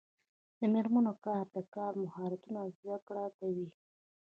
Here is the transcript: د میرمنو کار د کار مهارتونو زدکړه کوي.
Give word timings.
د 0.59 0.61
میرمنو 0.73 1.13
کار 1.25 1.45
د 1.55 1.57
کار 1.75 1.93
مهارتونو 2.03 2.59
زدکړه 2.77 3.25
کوي. 3.37 3.67